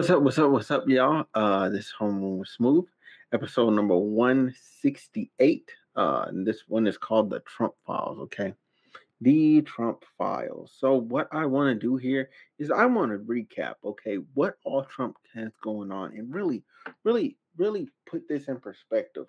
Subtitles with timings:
[0.00, 0.22] What's up?
[0.22, 0.50] What's up?
[0.50, 1.26] What's up, y'all?
[1.34, 2.86] Uh, this is Home Smooth,
[3.34, 5.70] episode number one sixty eight.
[5.94, 8.18] Uh, and this one is called the Trump Files.
[8.18, 8.54] Okay,
[9.20, 10.72] the Trump Files.
[10.74, 13.74] So what I want to do here is I want to recap.
[13.84, 16.64] Okay, what all Trump has going on, and really,
[17.04, 19.26] really, really put this in perspective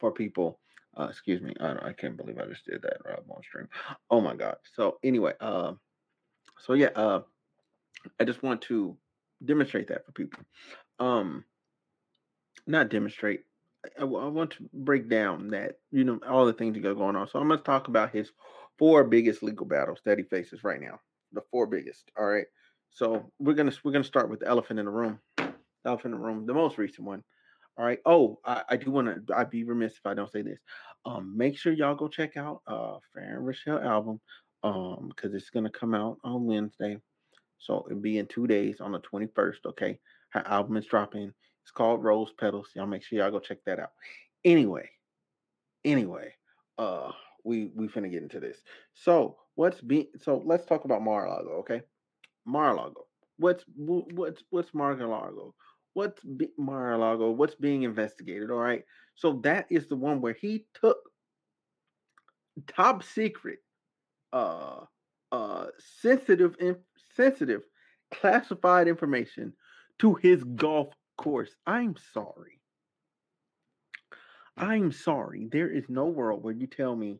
[0.00, 0.58] for people.
[0.98, 3.68] Uh, excuse me, I, I can't believe I just did that right on stream.
[4.08, 4.56] Oh my god.
[4.74, 5.74] So anyway, uh,
[6.60, 7.20] so yeah, uh,
[8.18, 8.96] I just want to
[9.44, 10.42] demonstrate that for people.
[10.98, 11.44] Um,
[12.66, 13.40] not demonstrate.
[13.98, 17.16] I, I want to break down that you know all the things that go going
[17.16, 17.28] on.
[17.28, 18.30] So I'm going to talk about his
[18.78, 21.00] four biggest legal battles that he faces right now.
[21.32, 22.10] The four biggest.
[22.18, 22.46] All right.
[22.90, 25.18] So we're gonna we're gonna start with the elephant in the room.
[25.36, 25.52] The
[25.86, 27.22] elephant in the room, the most recent one.
[27.76, 27.98] All right.
[28.06, 29.36] Oh, I, I do want to.
[29.36, 30.60] I'd be remiss if I don't say this.
[31.04, 34.20] Um, make sure y'all go check out uh Fran Rochelle album.
[34.62, 36.98] Um, because it's gonna come out on Wednesday.
[37.64, 39.66] So it'll be in two days on the 21st.
[39.66, 39.98] Okay.
[40.30, 41.32] Her album is dropping.
[41.62, 42.68] It's called Rose Petals.
[42.74, 43.90] Y'all make sure y'all go check that out.
[44.44, 44.90] Anyway,
[45.82, 46.34] anyway,
[46.76, 47.10] uh,
[47.42, 48.58] we we finna get into this.
[48.92, 51.80] So what's being so let's talk about Mar-a-Lago, okay?
[52.44, 53.06] Mar-a-Lago.
[53.38, 55.54] What's what's what's Mar-a-Lago?
[55.94, 57.30] What's be, Mar-a-Lago?
[57.30, 58.50] What's being investigated?
[58.50, 58.82] All right.
[59.14, 60.98] So that is the one where he took
[62.68, 63.60] top secret,
[64.32, 64.80] uh,
[65.34, 65.66] uh,
[66.00, 66.54] sensitive
[67.16, 67.62] sensitive,
[68.12, 69.52] classified information
[69.98, 71.50] to his golf course.
[71.66, 72.60] I'm sorry.
[74.56, 75.48] I'm sorry.
[75.50, 77.18] There is no world where you tell me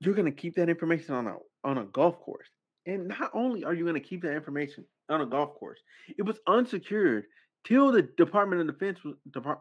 [0.00, 2.48] you're going to keep that information on a on a golf course.
[2.86, 5.80] And not only are you going to keep that information on a golf course,
[6.16, 7.24] it was unsecured
[7.64, 8.98] till the Department of Defense,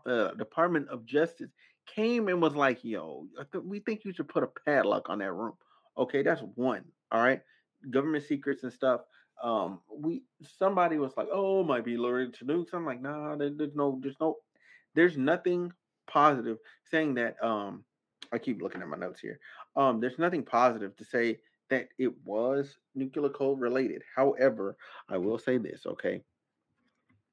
[0.06, 1.52] uh, Department of Justice
[1.86, 3.28] came and was like, "Yo,
[3.62, 5.56] we think you should put a padlock on that room."
[5.98, 6.86] Okay, that's one.
[7.12, 7.42] All right
[7.90, 9.02] government secrets and stuff.
[9.42, 10.24] Um, we
[10.60, 14.00] somebody was like, "Oh, might be lurid to nukes." I'm like, "Nah, there, there's no,
[14.02, 14.38] there's no,
[14.94, 15.72] there's nothing
[16.08, 17.84] positive saying that." Um,
[18.32, 19.40] I keep looking at my notes here.
[19.76, 24.04] Um, there's nothing positive to say that it was nuclear code related.
[24.16, 24.78] However,
[25.10, 26.22] I will say this, okay?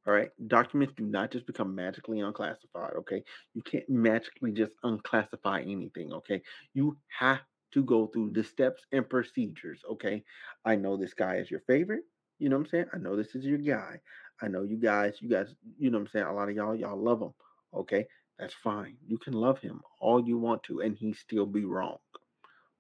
[0.07, 3.23] All right, documents do not just become magically unclassified, okay?
[3.55, 6.43] You can't magically just unclassify anything, okay?
[6.75, 7.41] You have
[7.73, 9.83] to go through the steps and procedures.
[9.93, 10.25] Okay.
[10.65, 12.05] I know this guy is your favorite.
[12.39, 12.87] You know what I'm saying?
[12.95, 14.01] I know this is your guy.
[14.41, 16.27] I know you guys, you guys, you know what I'm saying?
[16.27, 17.35] A lot of y'all, y'all love him.
[17.75, 18.07] Okay.
[18.39, 18.97] That's fine.
[19.07, 21.99] You can love him all you want to, and he still be wrong.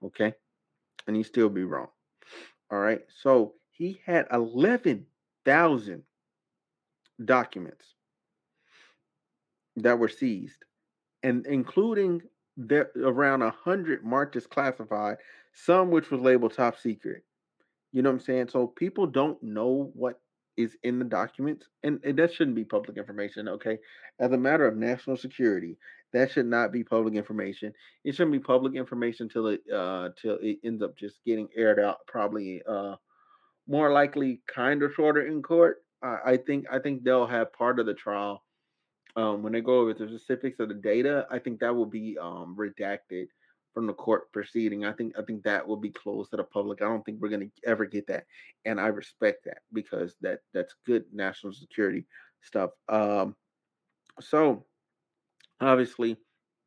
[0.04, 0.32] Okay.
[1.06, 1.88] And he still be wrong.
[2.70, 3.00] All right.
[3.22, 6.02] So he had 11,000
[7.24, 7.94] documents
[9.76, 10.64] that were seized,
[11.22, 12.22] and including
[12.58, 15.16] there around a hundred marches classified,
[15.52, 17.22] some which was labeled top secret.
[17.92, 18.48] You know what I'm saying?
[18.48, 20.20] So people don't know what
[20.56, 23.48] is in the documents, and, and that shouldn't be public information.
[23.48, 23.78] Okay,
[24.18, 25.78] as a matter of national security,
[26.12, 27.72] that should not be public information.
[28.04, 31.78] It shouldn't be public information till it uh till it ends up just getting aired
[31.78, 31.98] out.
[32.08, 32.96] Probably uh
[33.68, 35.84] more likely kind of shorter in court.
[36.02, 38.42] I, I think I think they'll have part of the trial
[39.18, 42.16] um, when they go over the specifics of the data, I think that will be
[42.18, 43.26] um, redacted
[43.74, 44.84] from the court proceeding.
[44.84, 46.80] I think I think that will be closed to the public.
[46.80, 48.26] I don't think we're going to ever get that,
[48.64, 52.06] and I respect that because that that's good national security
[52.42, 52.70] stuff.
[52.88, 53.34] Um,
[54.20, 54.64] so
[55.60, 56.16] obviously,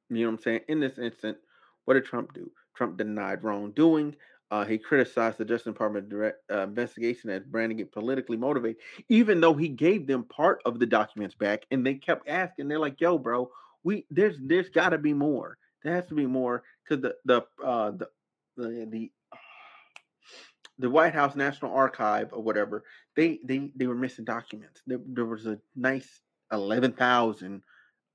[0.09, 0.61] you know what I'm saying.
[0.67, 1.37] In this instant,
[1.85, 2.51] what did Trump do?
[2.75, 4.13] Trump denied wrongdoing.
[4.51, 9.39] Uh, he criticized the Justice Department direct, uh, investigation as branding it politically motivated, even
[9.39, 12.67] though he gave them part of the documents back, and they kept asking.
[12.67, 13.49] They're like, "Yo, bro,
[13.83, 15.57] we there's there's got to be more.
[15.83, 18.09] There has to be more because the the uh, the
[18.57, 19.11] the the
[20.79, 22.83] the White House National Archive or whatever
[23.15, 24.81] they they they were missing documents.
[24.85, 26.21] There, there was a nice
[26.51, 27.63] eleven thousand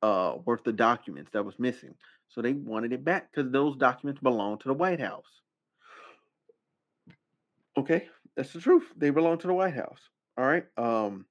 [0.02, 1.94] uh worth of documents that was missing,
[2.28, 5.24] so they wanted it back because those documents belong to the White House.
[7.76, 8.92] Okay, that's the truth.
[8.96, 10.08] They belong to the White House.
[10.38, 10.66] All right.
[10.76, 11.26] Um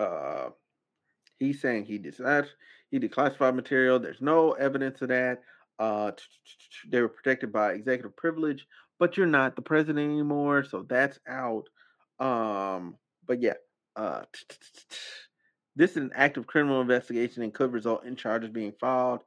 [0.00, 0.50] uh
[1.38, 2.50] he's saying he decided
[2.90, 4.00] he declassified material.
[4.00, 5.42] There's no evidence of that.
[5.78, 6.12] Uh
[6.88, 8.66] they were protected by executive privilege,
[8.98, 11.68] but you're not the president anymore, so that's out.
[12.20, 12.96] Um,
[13.26, 13.54] but yeah,
[13.96, 14.24] uh
[15.76, 19.22] this is an active criminal investigation and could result in charges being filed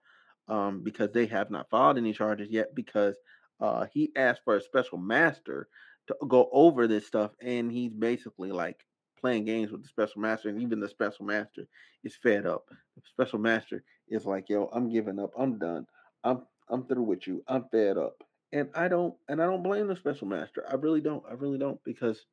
[0.47, 3.15] um, because they have not filed any charges yet because
[3.59, 5.67] uh, he asked for a special master
[6.07, 8.85] to go over this stuff, and he's basically like
[9.19, 11.67] playing games with the special master, and even the special master
[12.03, 12.65] is fed up.
[12.95, 15.31] The special master is like, "Yo, I'm giving up.
[15.37, 15.87] I'm done.
[16.23, 17.43] I'm I'm through with you.
[17.47, 20.65] I'm fed up." And I don't and I don't blame the special master.
[20.69, 21.23] I really don't.
[21.29, 22.25] I really don't because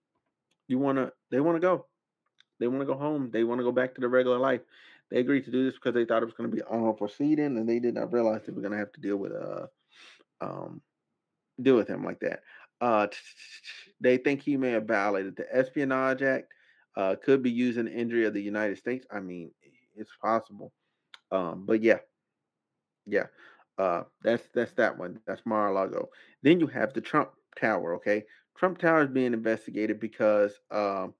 [0.69, 1.13] you want to.
[1.31, 1.87] They want to go.
[2.61, 3.31] They want to go home.
[3.33, 4.61] They want to go back to their regular life.
[5.11, 7.57] They agreed to do this because they thought it was going to be honorable proceeding,
[7.59, 9.67] and they did not realize they were going to have to deal with uh
[10.41, 10.83] um
[11.61, 12.41] deal with him like that.
[12.83, 13.07] Uh,
[14.01, 16.53] they think he may have violated the Espionage Act.
[16.97, 19.07] Uh, could be used in injury of the United States.
[19.11, 19.51] I mean,
[19.97, 20.73] it's possible.
[21.31, 22.01] Um, but yeah,
[23.07, 23.27] yeah.
[23.79, 25.19] Uh, that's that's that one.
[25.27, 26.11] That's Mar-a-Lago.
[26.43, 27.95] Then you have the Trump Tower.
[27.95, 28.25] Okay,
[28.59, 31.15] Trump Tower is being investigated because um,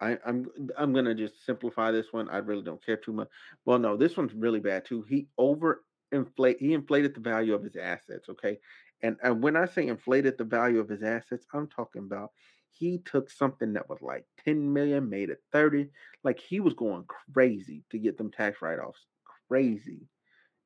[0.00, 0.46] I, I'm
[0.76, 2.28] I'm gonna just simplify this one.
[2.28, 3.28] I really don't care too much.
[3.64, 5.04] Well, no, this one's really bad too.
[5.08, 8.28] He over inflate he inflated the value of his assets.
[8.28, 8.58] Okay,
[9.02, 12.30] and and when I say inflated the value of his assets, I'm talking about
[12.70, 15.88] he took something that was like 10 million, made it 30.
[16.22, 17.04] Like he was going
[17.34, 19.04] crazy to get them tax write-offs.
[19.48, 20.08] Crazy,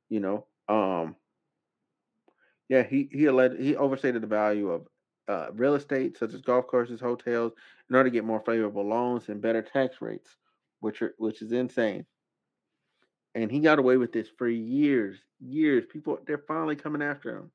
[0.09, 0.47] you know.
[0.69, 1.17] Um,
[2.69, 4.87] yeah, he he alleged he overstated the value of
[5.29, 7.53] uh, real estate such as golf courses, hotels,
[7.89, 10.37] in order to get more favorable loans and better tax rates,
[10.81, 12.07] which are which is insane.
[13.35, 15.85] And he got away with this for years, years.
[15.91, 17.51] People they're finally coming after him.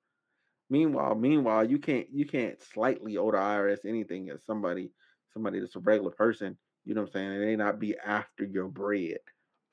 [0.69, 4.91] Meanwhile, meanwhile, you can't you can't slightly owe the IRS anything as somebody
[5.33, 6.57] somebody that's a regular person.
[6.85, 7.31] You know what I'm saying?
[7.33, 9.17] And they not be after your bread.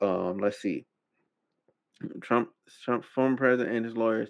[0.01, 0.85] Um, let's see.
[2.21, 2.49] Trump,
[2.83, 4.29] Trump's former president and his lawyers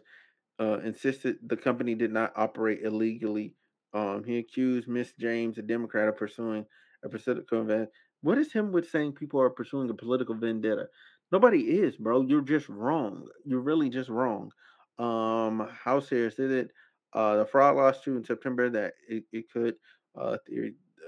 [0.60, 3.54] uh, insisted the company did not operate illegally.
[3.94, 6.66] Um, he accused Miss James, a Democrat, of pursuing
[7.04, 7.90] a political vendetta.
[8.22, 10.88] What is him with saying people are pursuing a political vendetta?
[11.32, 12.22] Nobody is, bro.
[12.22, 13.28] You're just wrong.
[13.46, 14.52] You're really just wrong.
[14.98, 16.72] Um, how serious is it?
[17.14, 19.76] Uh, the fraud lawsuit in September that it, it could
[20.20, 20.38] uh,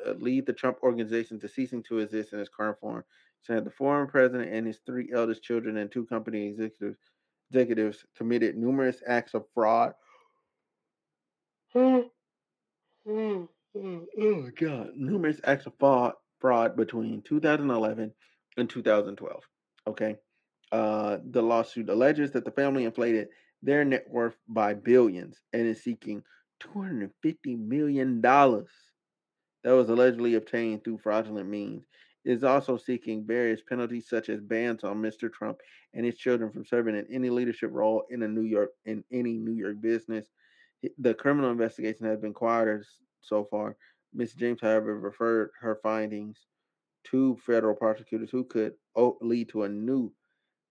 [0.06, 3.04] uh, lead the Trump organization to ceasing to exist in its current form.
[3.42, 6.98] Said the former president and his three eldest children and two company executives
[7.50, 9.94] executives committed numerous acts of fraud.
[11.76, 12.10] oh
[13.06, 14.90] my God!
[14.96, 18.14] Numerous acts of fraud fraud between 2011
[18.58, 19.44] and 2012.
[19.88, 20.16] Okay.
[20.72, 23.30] Uh, the lawsuit alleges that the family inflated
[23.68, 26.24] their net worth by billions and is seeking
[26.64, 27.12] $250
[27.60, 28.72] million that
[29.66, 31.84] was allegedly obtained through fraudulent means.
[32.24, 35.32] It is also seeking various penalties such as bans on Mr.
[35.32, 35.58] Trump
[35.94, 39.34] and his children from serving in any leadership role in a New York in any
[39.34, 40.28] New York business.
[41.00, 42.86] The criminal investigation has been quieter
[43.20, 43.76] so far.
[44.14, 44.34] Ms.
[44.34, 46.38] James, however, referred her findings
[47.12, 50.14] to federal prosecutors who could oh, lead to a new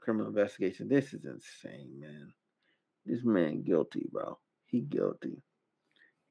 [0.00, 0.88] criminal investigation.
[0.88, 2.32] This is insane, man.
[3.06, 4.38] This man guilty, bro.
[4.66, 5.42] He guilty.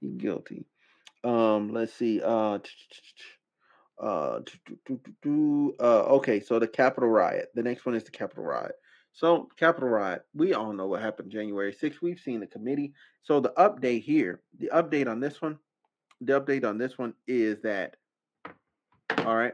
[0.01, 0.65] He guilty.
[1.23, 2.21] Um, let's see.
[2.21, 2.59] Uh,
[4.01, 4.41] uh,
[5.79, 6.39] okay.
[6.41, 7.49] So the Capitol riot.
[7.55, 8.75] The next one is the Capitol riot.
[9.13, 10.23] So Capitol riot.
[10.33, 12.01] We all know what happened January 6th.
[12.01, 12.93] We've seen the committee.
[13.23, 15.57] So the update here, the update on this one,
[16.21, 17.95] the update on this one is that,
[19.19, 19.53] all right,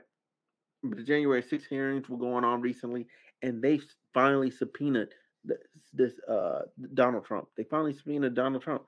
[0.83, 3.07] the January 6th hearings were going on recently,
[3.43, 3.79] and they
[4.13, 5.13] finally subpoenaed
[5.43, 5.57] this,
[5.93, 6.61] this uh
[6.93, 7.47] Donald Trump.
[7.57, 8.83] They finally subpoenaed Donald Trump,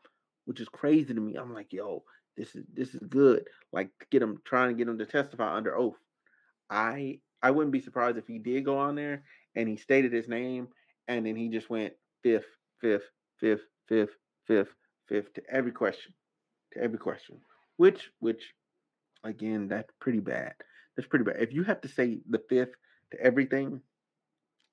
[0.45, 1.35] which is crazy to me.
[1.35, 2.03] I'm like, yo,
[2.37, 3.47] this is this is good.
[3.71, 5.97] Like get him trying to get him to testify under oath.
[6.69, 9.23] I I wouldn't be surprised if he did go on there
[9.55, 10.69] and he stated his name
[11.07, 12.45] and then he just went fifth,
[12.79, 14.15] fifth, fifth, fifth,
[14.47, 14.73] fifth,
[15.07, 16.13] fifth to every question.
[16.73, 17.39] To every question.
[17.77, 18.53] Which which
[19.23, 20.53] again, that's pretty bad.
[20.95, 21.37] That's pretty bad.
[21.39, 22.75] If you have to say the fifth
[23.11, 23.81] to everything,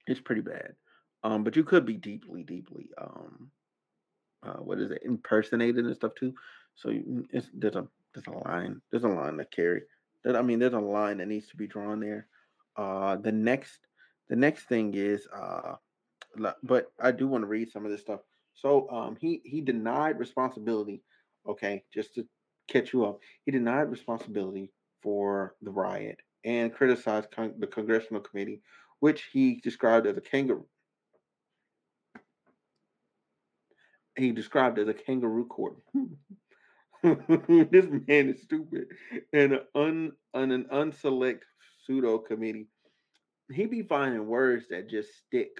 [0.06, 0.74] it's pretty bad.
[1.22, 3.50] Um, but you could be deeply, deeply um,
[4.42, 6.34] uh, what is it, impersonated and stuff too.
[6.74, 9.82] So you, there's a there's a line there's a line to carry.
[10.24, 12.26] That I mean, there's a line that needs to be drawn there.
[12.76, 13.78] Uh, the next
[14.28, 15.74] the next thing is uh,
[16.62, 18.20] but I do want to read some of this stuff.
[18.54, 21.02] So um, he he denied responsibility.
[21.48, 22.26] Okay, just to
[22.68, 24.70] catch you up, he denied responsibility
[25.02, 28.62] for the riot and criticized con- the congressional committee,
[29.00, 30.66] which he described as a kangaroo
[34.20, 35.76] he described as a kangaroo court.
[37.02, 38.86] this man is stupid.
[39.32, 41.40] And an, un, an, an unselect
[41.84, 42.68] pseudo committee.
[43.52, 45.50] He be finding words that just stick.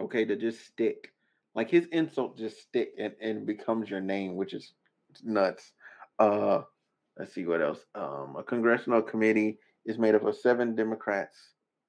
[0.00, 1.12] Okay, to just stick.
[1.54, 4.72] Like his insult just stick and, and becomes your name, which is
[5.22, 5.72] nuts.
[6.18, 6.62] Uh
[7.16, 7.78] let's see what else.
[7.94, 11.36] Um a congressional committee is made up of seven Democrats.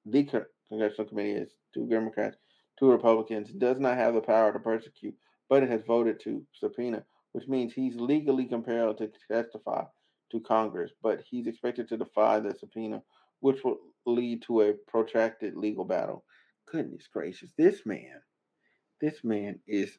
[0.04, 0.28] The
[0.68, 2.36] congressional committee is two Democrats,
[2.78, 5.16] two Republicans, does not have the power to persecute
[5.48, 9.84] but it has voted to subpoena, which means he's legally compelled to testify
[10.32, 13.02] to Congress, but he's expected to defy the subpoena
[13.40, 16.24] which will lead to a protracted legal battle.
[16.70, 18.20] Goodness gracious, this man,
[19.00, 19.98] this man is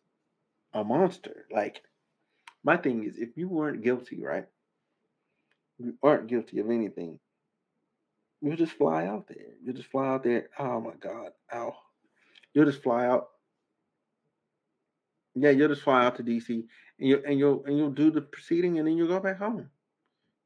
[0.74, 1.46] a monster.
[1.52, 1.82] Like,
[2.64, 4.46] my thing is, if you weren't guilty, right?
[5.78, 7.20] You aren't guilty of anything.
[8.42, 9.54] You'll just fly out there.
[9.64, 10.50] You'll just fly out there.
[10.60, 11.32] Oh my God.
[11.54, 11.76] Ow.
[12.54, 13.30] You'll just fly out.
[15.42, 16.50] Yeah, you'll just fly out to DC
[17.00, 19.70] and you and you'll and you'll do the proceeding and then you'll go back home.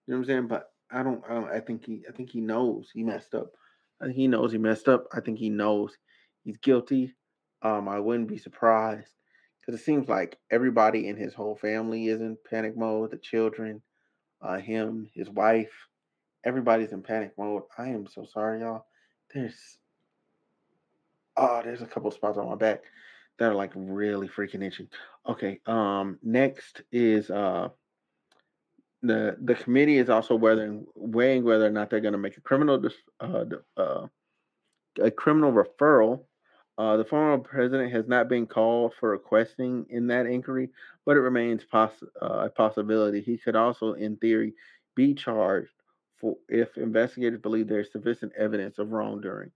[0.07, 0.47] You know what I'm saying?
[0.47, 3.53] But I don't, I don't I think he I think he knows he messed up.
[4.01, 5.05] I think he knows he messed up.
[5.13, 5.97] I think he knows
[6.43, 7.15] he's guilty.
[7.61, 9.13] Um, I wouldn't be surprised
[9.59, 13.11] because it seems like everybody in his whole family is in panic mode.
[13.11, 13.81] The children,
[14.41, 15.87] uh, him, his wife,
[16.43, 17.63] everybody's in panic mode.
[17.77, 18.85] I am so sorry, y'all.
[19.33, 19.77] There's
[21.37, 22.83] oh, there's a couple spots on my back
[23.41, 24.87] that are like really freaking itchy.
[25.27, 27.69] Okay, um, next is uh
[29.01, 32.41] the the committee is also whether weighing whether or not they're going to make a
[32.41, 32.79] criminal
[33.19, 33.45] uh,
[33.77, 34.07] uh,
[35.01, 36.21] a criminal referral.
[36.77, 40.69] Uh, the former president has not been called for requesting in that inquiry,
[41.03, 43.21] but it remains poss- uh, a possibility.
[43.21, 44.53] He could also, in theory,
[44.95, 45.73] be charged
[46.17, 49.51] for if investigators believe there is sufficient evidence of wrongdoing,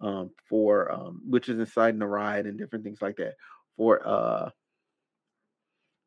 [0.00, 3.34] um, for um, which is inciting a riot and different things like that
[3.76, 4.50] for uh,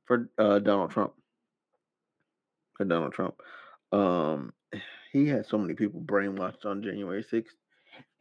[0.05, 1.13] for uh, Donald Trump.
[2.77, 3.35] For Donald Trump,
[3.91, 4.53] um,
[5.11, 7.55] he had so many people brainwashed on January sixth,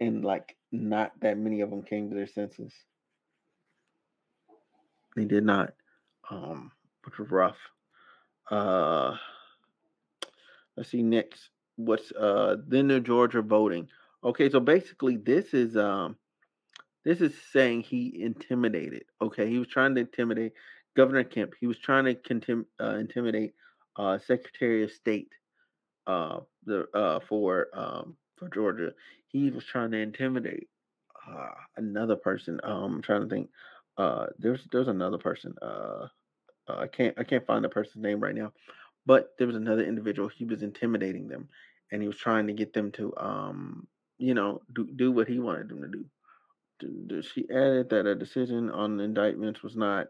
[0.01, 2.73] and like not that many of them came to their senses.
[5.17, 5.75] They did not,
[6.31, 6.73] um,
[7.05, 7.57] which was rough.
[8.51, 9.17] Uh,
[10.77, 11.51] let's see next.
[11.77, 13.89] What's uh then the Georgia voting?
[14.25, 16.17] Okay, so basically this is um
[17.05, 19.05] this is saying he intimidated.
[19.23, 20.53] Okay, he was trying to intimidate
[20.97, 21.55] Governor Kemp.
[21.61, 23.55] He was trying to contim- uh, intimidate
[23.97, 25.33] uh, Secretary of State
[26.07, 28.93] uh, the uh, for um, for Georgia.
[29.29, 30.69] He was trying to intimidate
[31.29, 32.61] uh, another person.
[32.65, 33.51] Um, I'm trying to think.
[33.97, 35.55] Uh, there's there's another person.
[36.69, 38.53] I can't I can't find the person's name right now,
[39.07, 40.29] but there was another individual.
[40.29, 41.49] He was intimidating them,
[41.91, 43.87] and he was trying to get them to um
[44.19, 46.05] you know do do what he wanted them to do.
[47.23, 50.09] She added that a decision on indictments was not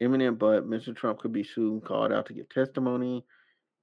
[0.00, 0.94] imminent, but Mr.
[0.94, 3.24] Trump could be soon called out to give testimony.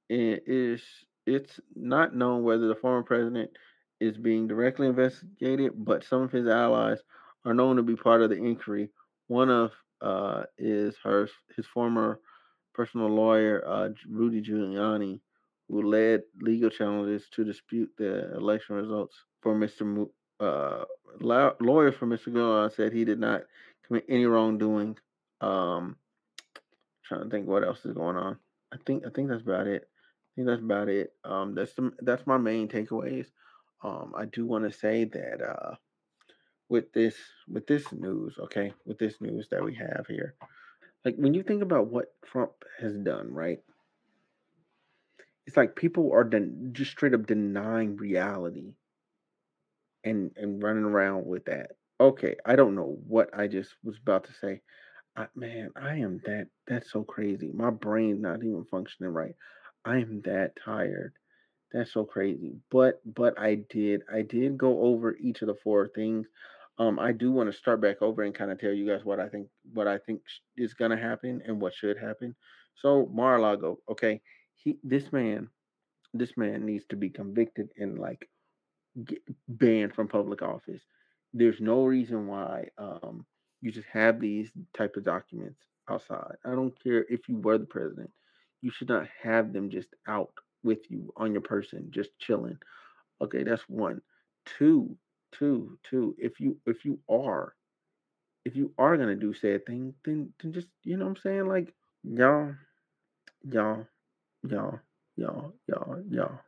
[0.09, 0.81] It is
[1.25, 3.51] it's not known whether the former president
[3.99, 6.99] is being directly investigated, but some of his allies
[7.45, 8.89] are known to be part of the inquiry.
[9.27, 9.71] One of
[10.01, 12.19] uh, is her his former
[12.73, 15.19] personal lawyer, uh, Rudy Giuliani,
[15.69, 19.85] who led legal challenges to dispute the election results for Mr.
[19.85, 20.85] Mo- uh,
[21.19, 22.27] lawyer for Mr.
[22.27, 23.41] Giuliani said he did not
[23.85, 24.97] commit any wrongdoing.
[25.41, 25.97] Um,
[27.03, 28.37] trying to think what else is going on.
[28.73, 29.83] I think I think that's about it.
[29.83, 31.13] I think that's about it.
[31.23, 33.27] Um, that's the that's my main takeaways.
[33.83, 35.75] Um, I do want to say that uh,
[36.69, 37.15] with this
[37.47, 40.35] with this news, okay, with this news that we have here,
[41.05, 43.59] like when you think about what Trump has done, right?
[45.47, 48.73] It's like people are den- just straight up denying reality
[50.03, 51.71] and and running around with that.
[51.99, 54.61] Okay, I don't know what I just was about to say.
[55.17, 56.47] I, man, I am that.
[56.67, 57.51] That's so crazy.
[57.53, 59.35] My brain's not even functioning right.
[59.85, 61.13] I am that tired.
[61.73, 62.55] That's so crazy.
[62.71, 66.27] But but I did I did go over each of the four things.
[66.79, 69.19] Um, I do want to start back over and kind of tell you guys what
[69.19, 70.21] I think what I think
[70.57, 72.35] is gonna happen and what should happen.
[72.75, 74.21] So Mar-a-Lago, okay,
[74.57, 75.49] he this man,
[76.13, 78.29] this man needs to be convicted and like
[79.47, 80.81] banned from public office.
[81.33, 83.25] There's no reason why um
[83.61, 85.59] you just have these type of documents
[85.89, 86.35] outside.
[86.45, 88.11] I don't care if you were the president.
[88.61, 90.31] You should not have them just out
[90.63, 92.57] with you on your person, just chilling.
[93.21, 94.01] Okay, that's one.
[94.45, 94.97] Two,
[95.31, 96.15] two, two.
[96.17, 97.55] If you if you are,
[98.45, 101.47] if you are gonna do said thing, then then just you know what I'm saying,
[101.47, 101.73] like
[102.03, 102.53] y'all,
[103.43, 103.87] y'all,
[104.51, 104.79] y'all,
[105.17, 106.39] y'all, y'all, y'all.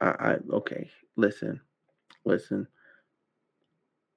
[0.00, 0.90] I, I okay.
[1.16, 1.60] Listen,
[2.24, 2.68] listen.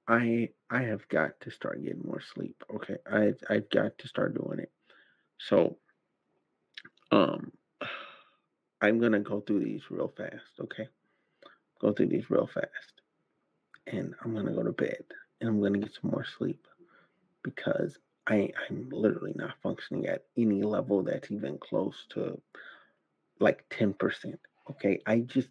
[0.08, 2.64] I I have got to start getting more sleep.
[2.76, 4.72] Okay, I I've got to start doing it.
[5.40, 5.78] So,
[7.12, 7.52] um,
[8.82, 10.60] I'm gonna go through these real fast.
[10.62, 10.88] Okay,
[11.82, 13.02] go through these real fast,
[13.88, 15.04] and I'm gonna go to bed
[15.42, 16.68] and I'm gonna get some more sleep
[17.44, 22.42] because I I'm literally not functioning at any level that's even close to
[23.40, 24.40] like ten percent.
[24.72, 25.50] Okay, I just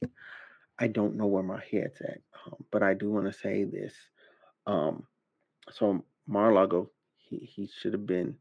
[0.78, 3.94] I don't know where my head's at, um, but I do want to say this
[4.66, 5.06] um,
[5.70, 8.36] so Mar-a-Lago, he, he should have been,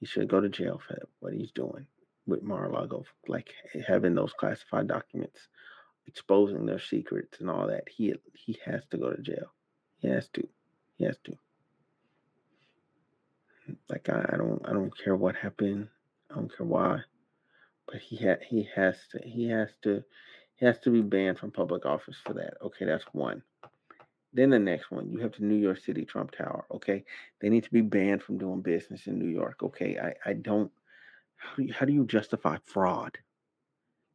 [0.00, 1.86] he should go to jail for what he's doing
[2.26, 3.52] with Mar-a-Lago, like
[3.88, 5.40] having those classified documents.
[6.06, 9.52] exposing their secrets and all that, he he has to go to jail.
[9.98, 10.48] He has to.
[10.96, 11.36] He has to.
[13.88, 15.88] Like I, I don't I don't care what happened.
[16.30, 17.00] I don't care why.
[17.86, 20.02] But he had he has to he has to
[20.56, 22.54] he has to be banned from public office for that.
[22.62, 23.42] Okay, that's one.
[24.32, 26.64] Then the next one, you have the New York City Trump Tower.
[26.72, 27.04] Okay,
[27.40, 29.62] they need to be banned from doing business in New York.
[29.62, 30.70] Okay, I I don't.
[31.36, 33.18] How do you, how do you justify fraud?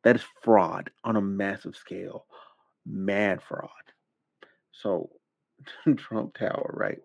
[0.04, 2.26] That is fraud on a massive scale,
[2.86, 3.70] mad fraud.
[4.72, 5.10] So,
[5.98, 7.00] Trump Tower, right?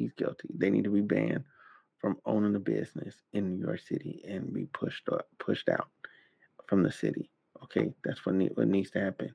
[0.00, 0.48] He's guilty.
[0.56, 1.44] They need to be banned
[1.98, 5.88] from owning a business in New York City and be pushed up, pushed out
[6.66, 7.30] from the city.
[7.64, 9.34] Okay, that's what, what needs to happen.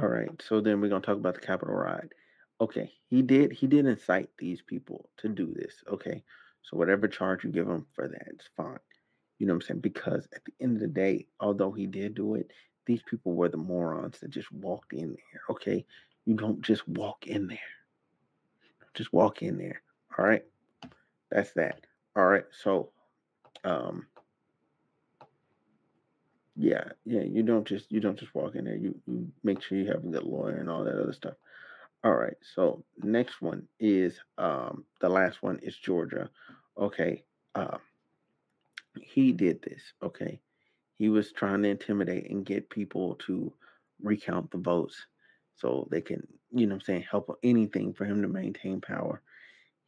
[0.00, 2.12] All right, so then we're gonna talk about the Capitol ride.
[2.60, 5.84] Okay, he did he did incite these people to do this.
[5.88, 6.24] Okay,
[6.62, 8.80] so whatever charge you give him for that, it's fine.
[9.38, 9.80] You know what I'm saying?
[9.82, 12.50] Because at the end of the day, although he did do it,
[12.86, 15.42] these people were the morons that just walked in there.
[15.48, 15.86] Okay,
[16.24, 17.58] you don't just walk in there.
[18.94, 19.82] Just walk in there.
[20.18, 20.44] All right,
[21.30, 21.86] that's that.
[22.16, 22.90] All right, so
[23.64, 24.06] um
[26.56, 27.22] yeah, yeah.
[27.22, 28.76] You don't just you don't just walk in there.
[28.76, 31.34] You, you make sure you have a good lawyer and all that other stuff.
[32.04, 32.36] All right.
[32.54, 36.28] So next one is um the last one is Georgia.
[36.78, 37.24] Okay.
[37.54, 37.78] Um
[39.00, 39.82] he did this.
[40.02, 40.40] Okay.
[40.98, 43.52] He was trying to intimidate and get people to
[44.02, 45.06] recount the votes
[45.60, 49.22] so they can, you know I'm saying, help anything for him to maintain power.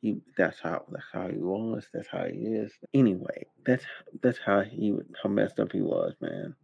[0.00, 1.88] He that's how that's how he was.
[1.94, 2.72] That's how he is.
[2.92, 3.84] Anyway, that's
[4.20, 6.56] that's how he how messed up he was, man.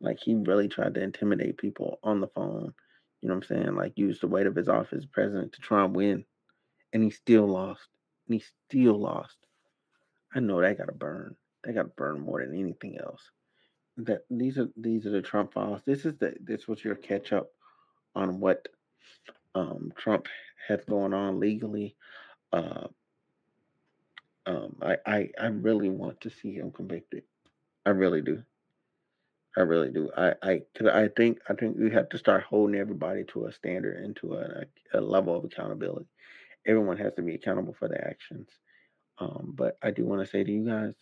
[0.00, 2.74] Like he really tried to intimidate people on the phone.
[3.20, 3.76] You know what I'm saying?
[3.76, 6.24] Like use the weight of his office president to try and win.
[6.92, 7.88] And he still lost.
[8.28, 9.36] And he still lost.
[10.34, 11.36] I know that gotta burn.
[11.62, 13.30] That gotta burn more than anything else.
[13.98, 15.82] That these are these are the Trump files.
[15.86, 17.50] This is the this was your catch up
[18.14, 18.68] on what
[19.54, 20.28] um, Trump
[20.68, 21.96] has going on legally
[22.52, 22.88] uh,
[24.46, 27.24] um, I, I I really want to see him convicted.
[27.86, 28.42] I really do.
[29.56, 30.10] I really do.
[30.16, 33.52] I I cause I think I think we have to start holding everybody to a
[33.52, 36.06] standard and to a, a level of accountability.
[36.66, 38.48] Everyone has to be accountable for their actions.
[39.18, 40.94] Um, but I do want to say to you guys,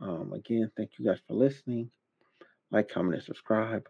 [0.00, 1.90] um, again, thank you guys for listening.
[2.70, 3.88] Like, comment, and subscribe.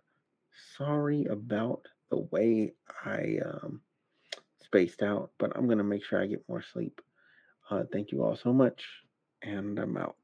[0.76, 2.72] Sorry about the way
[3.04, 3.80] I um,
[4.64, 7.00] spaced out, but I'm gonna make sure I get more sleep.
[7.70, 8.82] Uh, thank you all so much,
[9.42, 10.16] and I'm out.